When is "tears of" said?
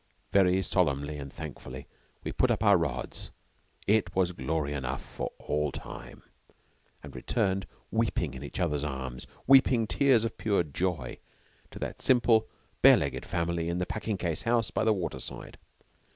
9.85-10.39